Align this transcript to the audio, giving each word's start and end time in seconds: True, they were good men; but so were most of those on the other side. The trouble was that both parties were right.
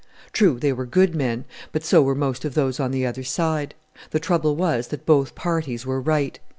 True, 0.33 0.57
they 0.59 0.73
were 0.73 0.87
good 0.87 1.13
men; 1.13 1.45
but 1.71 1.83
so 1.83 2.01
were 2.01 2.15
most 2.15 2.43
of 2.43 2.55
those 2.55 2.79
on 2.79 2.89
the 2.89 3.05
other 3.05 3.21
side. 3.21 3.75
The 4.09 4.19
trouble 4.19 4.55
was 4.55 4.87
that 4.87 5.05
both 5.05 5.35
parties 5.35 5.85
were 5.85 6.01
right. 6.01 6.39